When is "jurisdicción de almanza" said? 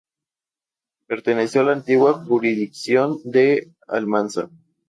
2.25-4.49